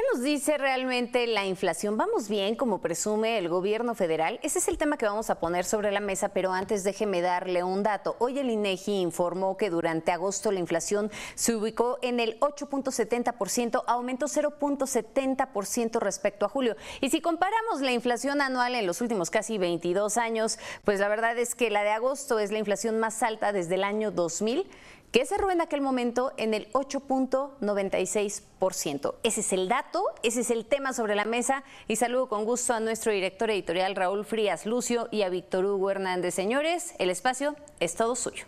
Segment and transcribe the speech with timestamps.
[0.00, 1.98] ¿Qué nos dice realmente la inflación?
[1.98, 4.40] ¿Vamos bien como presume el gobierno federal?
[4.42, 7.64] Ese es el tema que vamos a poner sobre la mesa, pero antes déjeme darle
[7.64, 8.16] un dato.
[8.18, 14.24] Hoy el INEGI informó que durante agosto la inflación se ubicó en el 8.70%, aumentó
[14.24, 16.76] 0.70% respecto a julio.
[17.02, 21.36] Y si comparamos la inflación anual en los últimos casi 22 años, pues la verdad
[21.36, 24.66] es que la de agosto es la inflación más alta desde el año 2000
[25.12, 29.14] que cerró en aquel momento en el 8.96%.
[29.22, 32.74] Ese es el dato, ese es el tema sobre la mesa y saludo con gusto
[32.74, 36.34] a nuestro director editorial Raúl Frías Lucio y a Víctor Hugo Hernández.
[36.34, 38.44] Señores, el espacio es todo suyo.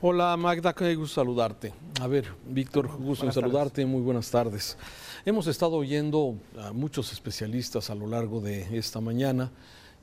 [0.00, 1.74] Hola Magda, qué gusto saludarte.
[2.00, 4.78] A ver, Víctor, gusto en saludarte, muy buenas tardes.
[5.26, 9.50] Hemos estado oyendo a muchos especialistas a lo largo de esta mañana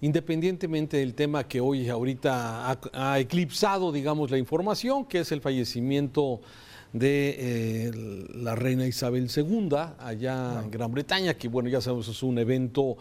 [0.02, 6.42] independientemente del tema que hoy ahorita ha, eclipsado, digamos, la información, que es el fallecimiento
[6.94, 7.92] de eh,
[8.36, 12.98] la reina Isabel II allá en Gran Bretaña, que bueno, ya sabemos, es un evento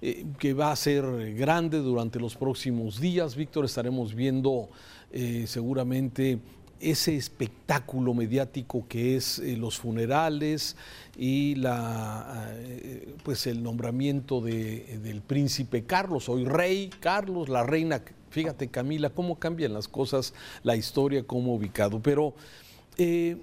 [0.00, 3.36] eh, que va a ser grande durante los próximos días.
[3.36, 4.68] Víctor, estaremos viendo
[5.12, 6.38] eh, seguramente
[6.80, 10.76] ese espectáculo mediático que es eh, los funerales
[11.16, 18.02] y la, eh, pues el nombramiento de, del príncipe Carlos, hoy rey Carlos, la reina,
[18.30, 22.00] fíjate Camila, cómo cambian las cosas, la historia, cómo ubicado.
[22.00, 22.34] Pero
[22.98, 23.36] eh,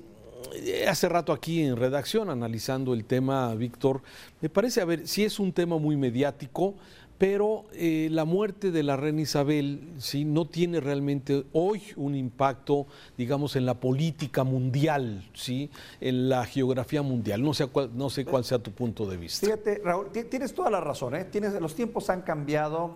[0.87, 4.01] hace rato aquí en redacción, analizando el tema, Víctor,
[4.41, 6.75] me parece, a ver, si es un tema muy mediático,
[7.21, 10.25] pero eh, la muerte de la reina Isabel ¿sí?
[10.25, 15.69] no tiene realmente hoy un impacto, digamos, en la política mundial, ¿sí?
[15.99, 17.43] en la geografía mundial.
[17.43, 19.45] No sé, cuál, no sé cuál sea tu punto de vista.
[19.45, 21.13] Fíjate, Raúl, tienes toda la razón.
[21.13, 21.25] ¿eh?
[21.25, 22.95] Tienes, los tiempos han cambiado,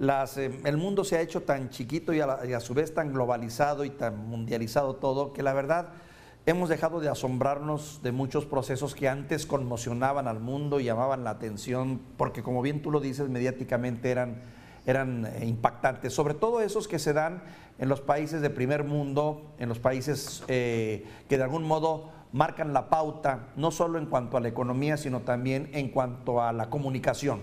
[0.00, 3.90] eh, el mundo se ha hecho tan chiquito y a su vez tan globalizado y
[3.90, 5.92] tan mundializado todo, que la verdad
[6.50, 11.30] Hemos dejado de asombrarnos de muchos procesos que antes conmocionaban al mundo y llamaban la
[11.30, 14.42] atención, porque como bien tú lo dices, mediáticamente eran,
[14.84, 17.44] eran eh, impactantes, sobre todo esos que se dan
[17.78, 22.72] en los países de primer mundo, en los países eh, que de algún modo marcan
[22.72, 26.68] la pauta, no solo en cuanto a la economía, sino también en cuanto a la
[26.68, 27.42] comunicación.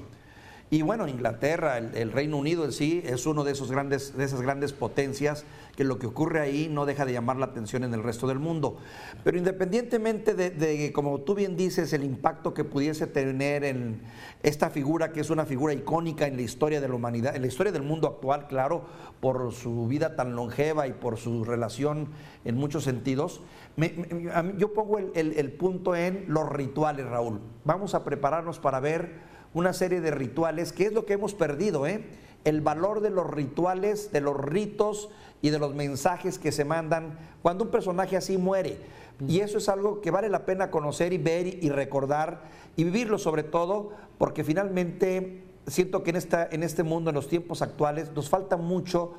[0.69, 4.41] Y bueno, Inglaterra, el, Reino Unido en sí, es uno de, esos grandes, de esas
[4.41, 5.45] grandes potencias
[5.78, 8.39] que lo que ocurre ahí no deja de llamar la atención en el resto del
[8.39, 8.75] mundo.
[9.23, 14.01] Pero independientemente de, como tú bien dices, el impacto que pudiese tener en
[14.44, 17.47] esta figura, que es una figura icónica en la historia de la humanidad, en la
[17.47, 18.83] historia del mundo actual, claro,
[19.22, 22.09] por su vida tan longeva y por su relación
[22.44, 23.39] en muchos sentidos,
[24.57, 27.39] yo pongo el punto en los rituales, Raúl.
[27.63, 31.87] Vamos a prepararnos para ver una serie de rituales, que es lo que hemos perdido,
[31.87, 32.03] ¿eh?
[32.43, 35.09] el valor de los rituales, de los ritos
[35.41, 38.77] y de los mensajes que se mandan cuando un personaje así muere.
[39.27, 42.41] Y eso es algo que vale la pena conocer y ver y recordar
[42.75, 47.28] y vivirlo sobre todo, porque finalmente siento que en, esta, en este mundo, en los
[47.28, 49.13] tiempos actuales, nos falta mucho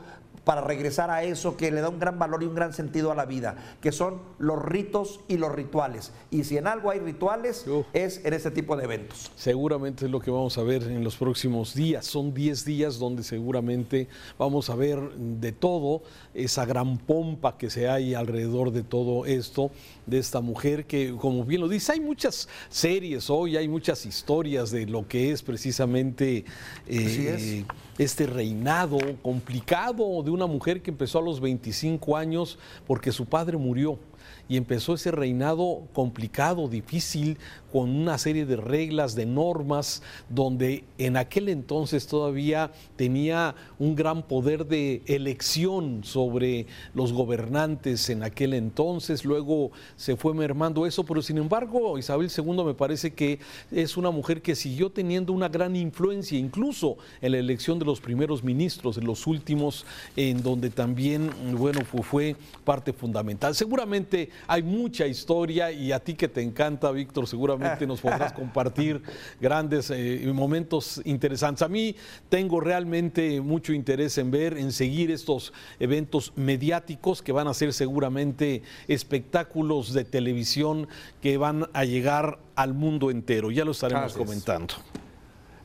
[0.49, 3.15] para regresar a eso que le da un gran valor y un gran sentido a
[3.15, 6.11] la vida, que son los ritos y los rituales.
[6.31, 9.31] Y si en algo hay rituales, es en este tipo de eventos.
[9.37, 12.07] Seguramente es lo que vamos a ver en los próximos días.
[12.07, 14.09] Son 10 días donde seguramente
[14.39, 19.71] vamos a ver de todo, esa gran pompa que se hay alrededor de todo esto,
[20.07, 24.71] de esta mujer que, como bien lo dice, hay muchas series hoy, hay muchas historias
[24.71, 26.38] de lo que es precisamente
[26.87, 27.65] eh,
[27.99, 33.57] este reinado complicado de una mujer que empezó a los 25 años porque su padre
[33.57, 33.99] murió
[34.49, 37.39] y empezó ese reinado complicado, difícil,
[37.73, 44.23] con una serie de reglas, de normas, donde en aquel entonces todavía tenía un gran
[44.23, 51.21] poder de elección sobre los gobernantes en aquel entonces, luego se fue mermando eso, pero
[51.21, 53.39] sin embargo Isabel II me parece que
[53.71, 58.01] es una mujer que siguió teniendo una gran influencia, incluso en la elección de los
[58.01, 59.85] primeros ministros, en los últimos,
[60.17, 63.55] en donde también, bueno, fue parte fundamental.
[63.55, 64.08] Seguramente
[64.47, 69.03] hay mucha historia y a ti que te encanta, Víctor, seguramente nos podrás compartir
[69.41, 71.63] grandes eh, momentos interesantes.
[71.63, 71.95] A mí
[72.29, 77.73] tengo realmente mucho interés en ver, en seguir estos eventos mediáticos que van a ser
[77.73, 80.89] seguramente espectáculos de televisión
[81.21, 83.51] que van a llegar al mundo entero.
[83.51, 84.75] Ya lo estaremos comentando.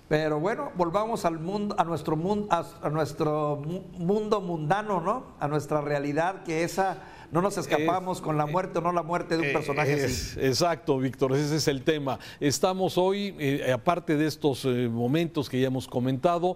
[0.10, 3.62] Pero bueno, volvamos al mundo, a nuestro mundo, a, nuestro
[3.98, 5.24] mundo mundano, ¿no?
[5.40, 6.98] A nuestra realidad, que esa
[7.33, 10.39] no nos escapamos con la muerte o no la muerte de un personaje así.
[10.39, 12.19] Exacto, Víctor, ese es el tema.
[12.39, 16.56] Estamos hoy, eh, aparte de estos eh, momentos que ya hemos comentado,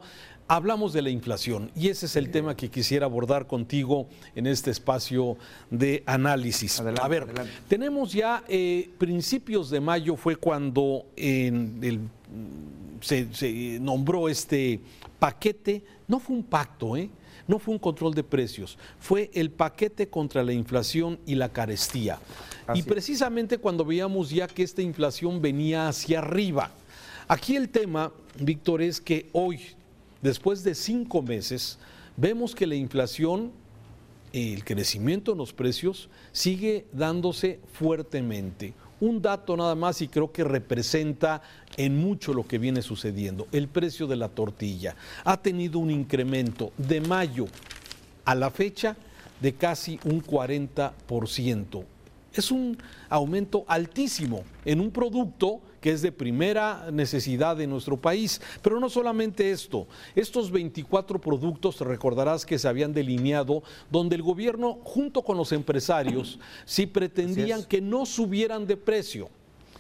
[0.50, 4.72] Hablamos de la inflación y ese es el tema que quisiera abordar contigo en este
[4.72, 5.36] espacio
[5.70, 6.80] de análisis.
[6.80, 7.28] a ver,
[7.68, 11.06] tenemos ya eh, principios de mayo fue cuando
[13.02, 14.80] se, nombró este
[15.20, 17.10] paquete, no fue un pacto, ¿eh?
[17.48, 22.20] No fue un control de precios, fue el paquete contra la inflación y la carestía.
[22.74, 26.72] y precisamente cuando veíamos ya que esta inflación venía hacia arriba.
[27.30, 29.60] Aquí el tema, Víctor, es que hoy
[30.22, 31.78] después de cinco meses,
[32.16, 33.52] vemos que la inflación,
[34.34, 38.74] el crecimiento en los precios, sigue dándose fuertemente.
[39.00, 41.42] Un dato nada más y creo que representa
[41.76, 43.48] en mucho lo que viene sucediendo.
[43.52, 47.46] El precio de la tortilla ha tenido un incremento de mayo
[48.26, 48.96] a la fecha
[49.40, 51.97] de casi un 40%.
[52.38, 52.78] Es un
[53.10, 58.42] aumento altísimo en un producto que es de primera necesidad de nuestro país.
[58.62, 64.80] Pero no solamente esto, estos 24 productos, recordarás que se habían delineado, donde el gobierno
[64.84, 69.30] junto con los empresarios sí pretendían que no subieran de precio.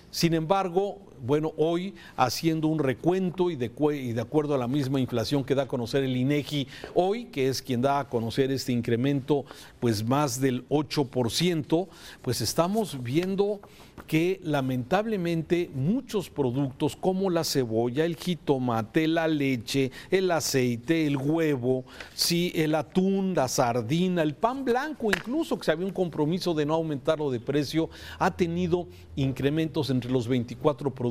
[0.10, 5.56] Sin embargo, bueno, hoy haciendo un recuento y de, acuerdo a la misma inflación que
[5.56, 9.46] da a conocer el INEGI hoy, que es quien da a conocer este incremento,
[9.80, 11.88] pues más del 8%,
[12.22, 13.62] pues estamos viendo
[14.06, 21.84] que lamentablemente muchos productos como la cebolla, el jitomate, la leche, el aceite, el huevo,
[22.14, 26.66] sí, el atún, la sardina, el pan blanco, incluso que se había un compromiso de
[26.66, 31.07] no aumentarlo de precio, ha tenido incrementos entre los 24 productos.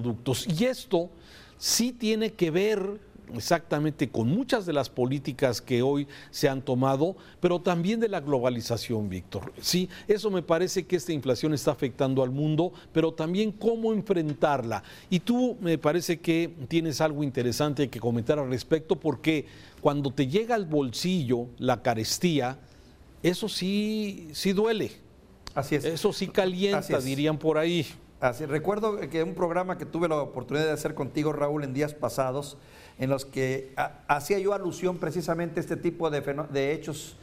[0.46, 1.10] Y esto
[1.58, 3.00] sí tiene que ver
[3.34, 8.20] exactamente con muchas de las políticas que hoy se han tomado, pero también de la
[8.20, 9.52] globalización, Víctor.
[9.60, 14.82] Sí, eso me parece que esta inflación está afectando al mundo, pero también cómo enfrentarla.
[15.10, 19.46] Y tú me parece que tienes algo interesante que comentar al respecto, porque
[19.81, 22.58] cuando te llega al bolsillo la carestía,
[23.22, 24.93] eso sí, sí duele.
[25.54, 25.84] Así es.
[25.84, 27.87] Eso sí calienta, dirían por ahí.
[28.18, 31.92] Así, recuerdo que un programa que tuve la oportunidad de hacer contigo, Raúl, en días
[31.92, 32.56] pasados,
[32.98, 33.74] en los que
[34.08, 37.18] hacía yo alusión precisamente a este tipo de, de hechos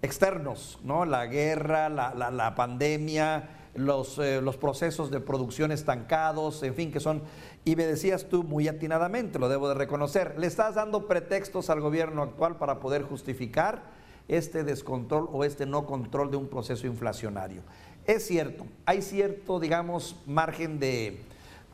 [0.00, 1.04] externos, ¿no?
[1.04, 7.22] La guerra, la, pandemia, los, eh, los, procesos de producción estancados, en fin, que son,
[7.66, 11.82] y me decías tú muy atinadamente, lo debo de reconocer, le estás dando pretextos al
[11.82, 13.82] gobierno actual para poder justificar
[14.28, 17.62] este descontrol o este no control de un proceso inflacionario.
[18.08, 21.20] Es cierto, hay cierto, digamos, margen de,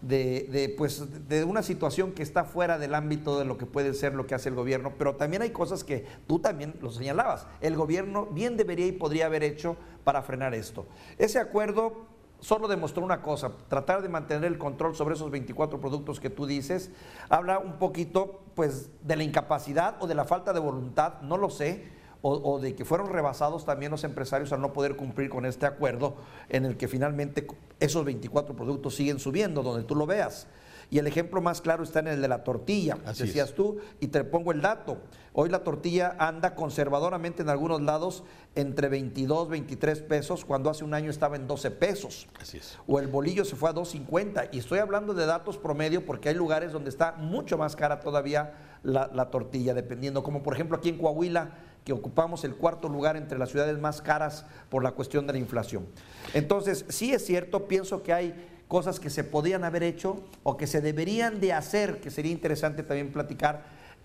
[0.02, 4.14] de, pues, de una situación que está fuera del ámbito de lo que puede ser
[4.14, 7.46] lo que hace el gobierno, pero también hay cosas que tú también lo señalabas.
[7.60, 10.86] El gobierno bien debería y podría haber hecho para frenar esto.
[11.18, 12.04] Ese acuerdo
[12.40, 16.46] solo demostró una cosa, tratar de mantener el control sobre esos 24 productos que tú
[16.46, 16.90] dices,
[17.28, 21.48] habla un poquito pues de la incapacidad o de la falta de voluntad, no lo
[21.48, 21.84] sé,
[22.26, 26.16] o, de que fueron rebasados también los empresarios al no poder cumplir con este acuerdo
[26.48, 27.46] en el que finalmente
[27.80, 30.46] esos 24 productos siguen subiendo, donde tú lo veas.
[30.90, 34.24] Y el ejemplo más claro está en el de la tortilla, decías tú, y te
[34.24, 34.98] pongo el dato.
[35.34, 38.24] Hoy la tortilla anda conservadoramente en algunos lados
[38.54, 42.28] entre 22, 23 pesos, cuando hace un año estaba en 12 pesos.
[42.40, 42.78] Así es.
[42.86, 44.50] O el bolillo se fue a 2.50.
[44.52, 48.78] Y estoy hablando de datos promedio porque hay lugares donde está mucho más cara todavía
[48.82, 53.16] la, la tortilla, dependiendo, como por ejemplo aquí en Coahuila que ocupamos el cuarto lugar
[53.16, 55.86] entre las ciudades más caras por la cuestión de la inflación.
[56.32, 58.34] Entonces, sí es cierto, pienso que hay
[58.68, 62.82] cosas que se podían haber hecho o que se deberían de hacer, que sería interesante
[62.82, 63.62] también platicar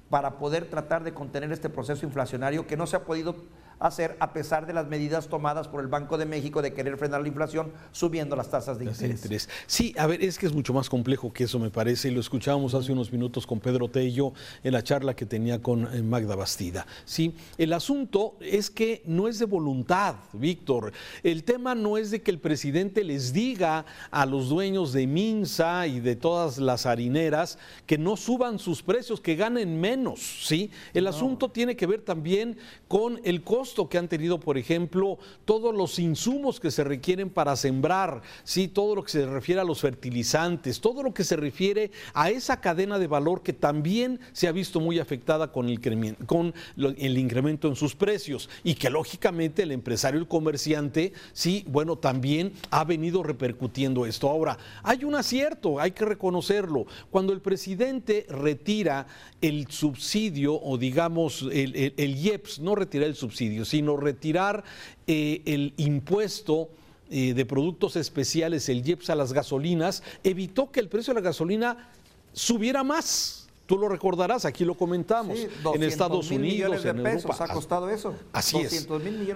[0.10, 3.36] para poder tratar de contener este proceso inflacionario que no se ha podido
[3.80, 7.22] hacer a pesar de las medidas tomadas por el Banco de México de querer frenar
[7.22, 9.50] la inflación subiendo las tasas de interés.
[9.68, 12.20] Sí, a ver, es que es mucho más complejo que eso me parece y lo
[12.20, 14.34] escuchábamos hace unos minutos con Pedro Tello
[14.64, 16.86] en la charla que tenía con eh, Magda Bastida.
[17.06, 20.92] Sí, el asunto es que no es de voluntad, Víctor.
[21.24, 25.88] El tema no es de que el presidente les diga a los dueños de Minsa
[25.88, 30.70] y de todas las harineras que no suban sus precios, que ganen menos, ¿sí?
[30.94, 32.58] El asunto tiene que ver también
[32.88, 37.56] con el costo que han tenido, por ejemplo, todos los insumos que se requieren para
[37.56, 38.68] sembrar, ¿sí?
[38.68, 42.62] todo lo que se refiere a los fertilizantes, todo lo que se refiere a esa
[42.62, 45.80] cadena de valor que también se ha visto muy afectada con el,
[46.26, 51.98] con el incremento en sus precios y que lógicamente el empresario, el comerciante, sí, bueno,
[51.98, 54.30] también ha venido repercutiendo esto.
[54.30, 56.86] Ahora, hay un acierto, hay que reconocerlo.
[57.10, 59.08] Cuando el presidente retira
[59.42, 64.64] el subsidio o digamos el, el IEPS, no retira el subsidio, sino retirar
[65.08, 66.70] eh, el impuesto
[67.10, 71.26] eh, de productos especiales, el IEPS a las gasolinas, evitó que el precio de la
[71.26, 71.90] gasolina
[72.34, 73.48] subiera más.
[73.66, 75.38] Tú lo recordarás, aquí lo comentamos.
[75.74, 77.36] en Estados Unidos, en Europa.
[77.40, 78.16] ha costado eso.
[78.34, 78.88] Así es.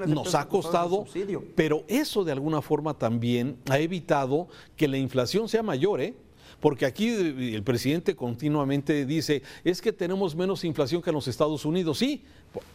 [0.07, 1.05] Nos ha costado,
[1.55, 6.15] pero eso de alguna forma también ha evitado que la inflación sea mayor, ¿eh?
[6.63, 11.65] Porque aquí el presidente continuamente dice, es que tenemos menos inflación que en los Estados
[11.65, 11.97] Unidos.
[11.97, 12.23] Sí,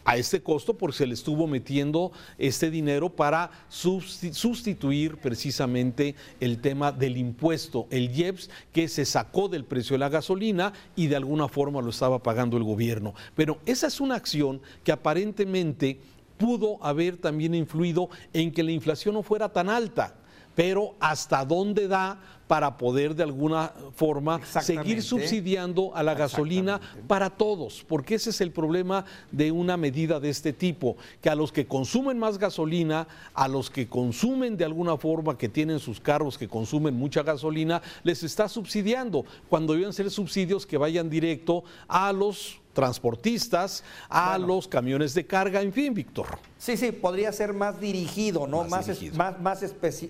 [0.05, 6.91] a este costo porque se le estuvo metiendo este dinero para sustituir precisamente el tema
[6.91, 11.47] del impuesto, el IEPS, que se sacó del precio de la gasolina y de alguna
[11.47, 13.15] forma lo estaba pagando el gobierno.
[13.33, 15.99] Pero esa es una acción que aparentemente
[16.37, 20.13] pudo haber también influido en que la inflación no fuera tan alta
[20.59, 22.19] pero hasta dónde da
[22.49, 28.41] para poder de alguna forma seguir subsidiando a la gasolina para todos, porque ese es
[28.41, 33.07] el problema de una medida de este tipo, que a los que consumen más gasolina,
[33.35, 37.83] a los que consumen de alguna forma, que tienen sus carros que consumen mucha gasolina,
[38.01, 44.67] les está subsidiando, cuando deben ser subsidios que vayan directo a los transportistas, a los
[44.67, 46.27] camiones de carga, en fin, Víctor.
[46.57, 48.63] Sí, sí, podría ser más dirigido, ¿no?
[48.63, 49.63] Más, más,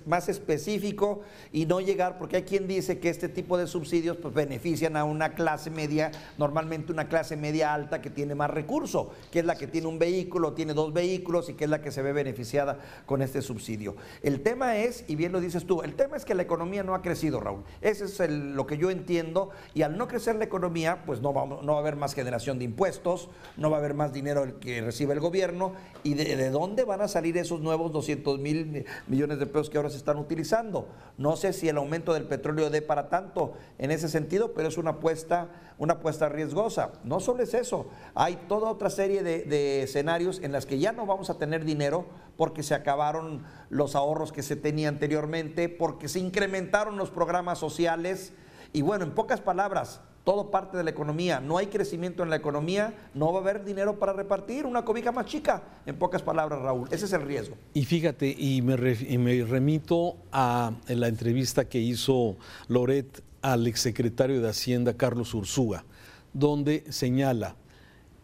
[0.06, 4.34] más, específico y no llegar, porque hay quien dice que este tipo de subsidios pues,
[4.34, 9.40] benefician a una clase media, normalmente una clase media alta que tiene más recurso, que
[9.40, 12.02] es la que tiene un vehículo, tiene dos vehículos y que es la que se
[12.02, 13.96] ve beneficiada con este subsidio.
[14.22, 16.96] El tema es, y bien lo dices tú, el tema es que la economía no
[16.96, 17.64] ha crecido, Raúl.
[17.82, 21.64] Ese es lo que yo entiendo y al no crecer la economía, pues no, vamos,
[21.64, 24.82] no va a haber más generación de impuestos, no va a haber más dinero que
[24.82, 29.40] recibe el gobierno y de, de dónde van a salir esos nuevos 200 mil millones
[29.40, 30.88] de pesos que ahora se están utilizando.
[31.18, 34.78] No sé si el aumento del petróleo dé para tanto en ese sentido, pero es
[34.78, 36.92] una apuesta, una apuesta riesgosa.
[37.04, 40.92] No solo es eso, hay toda otra serie de, de escenarios en las que ya
[40.92, 42.06] no vamos a tener dinero
[42.38, 48.34] porque se acabaron los ahorros que se tenía anteriormente, porque se incrementaron los programas sociales.
[48.72, 51.40] Y bueno, en pocas palabras, todo parte de la economía.
[51.40, 55.12] No hay crecimiento en la economía, no va a haber dinero para repartir, una cobija
[55.12, 56.88] más chica, en pocas palabras, Raúl.
[56.92, 57.56] Ese es el riesgo.
[57.74, 64.94] Y fíjate, y me, remito a la entrevista que hizo Loret al exsecretario de Hacienda,
[64.94, 65.84] Carlos Ursúa,
[66.32, 67.56] donde señala,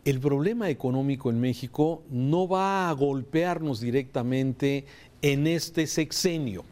[0.03, 4.85] el problema económico en México no va a golpearnos directamente
[5.23, 6.65] en este sexenio.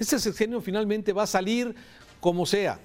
[0.00, 1.76] Este sexenio finalmente va a salir
[2.20, 2.80] como sea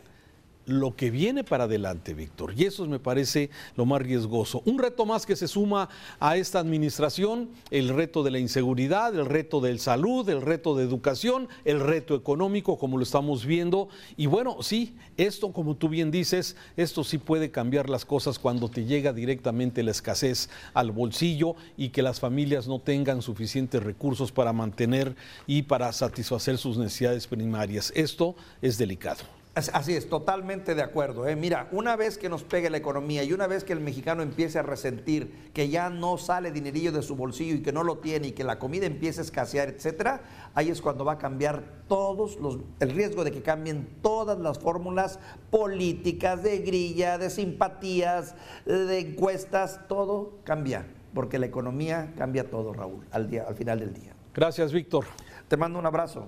[0.65, 2.53] lo que viene para adelante, Víctor.
[2.55, 4.61] Y eso me parece lo más riesgoso.
[4.65, 9.25] Un reto más que se suma a esta administración, el reto de la inseguridad, el
[9.25, 13.89] reto de salud, el reto de educación, el reto económico, como lo estamos viendo.
[14.17, 18.69] Y bueno, sí, esto, como tú bien dices, esto sí puede cambiar las cosas cuando
[18.69, 24.31] te llega directamente la escasez al bolsillo y que las familias no tengan suficientes recursos
[24.31, 25.15] para mantener
[25.47, 27.91] y para satisfacer sus necesidades primarias.
[27.95, 29.44] Esto es delicado.
[29.55, 31.25] Así es, totalmente de acuerdo.
[31.29, 31.37] ¿eh?
[31.37, 34.59] Mira, una vez que nos pegue la economía y una vez que el mexicano empiece
[34.59, 38.27] a resentir que ya no sale dinerillo de su bolsillo y que no lo tiene
[38.27, 40.23] y que la comida empiece a escasear, etcétera,
[40.55, 44.59] ahí es cuando va a cambiar todos los, el riesgo de que cambien todas las
[44.59, 45.19] fórmulas
[45.51, 48.35] políticas, de grilla, de simpatías,
[48.65, 53.93] de encuestas, todo cambia, porque la economía cambia todo, Raúl, al, día, al final del
[53.93, 54.15] día.
[54.33, 55.05] Gracias, Víctor.
[55.47, 56.27] Te mando un abrazo.